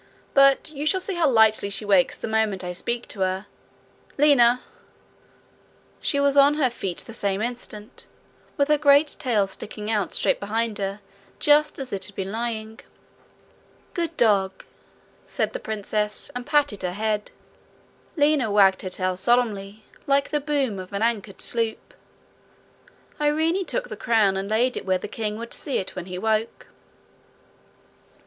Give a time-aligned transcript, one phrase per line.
[0.33, 3.45] But you shall see how lightly she wakes the moment I speak to her.
[4.17, 4.63] Lina!'
[6.01, 8.07] She was on her feet the same instant,
[8.57, 11.01] with her great tail sticking out straight behind her,
[11.37, 12.79] just as it had been lying.
[13.93, 14.65] 'Good dog!'
[15.23, 17.29] said the princess, and patted her head.
[18.17, 21.93] Lina wagged her tail solemnly, like the boom of an anchored sloop.
[23.21, 26.17] Irene took the crown, and laid it where the king would see it when he
[26.17, 26.65] woke.